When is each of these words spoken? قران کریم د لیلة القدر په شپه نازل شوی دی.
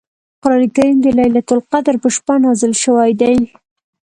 قران 0.41 0.63
کریم 0.75 0.97
د 1.01 1.07
لیلة 1.17 1.41
القدر 1.55 1.95
په 2.03 2.09
شپه 2.15 2.35
نازل 2.43 2.73
شوی 2.83 3.11
دی. 3.21 3.35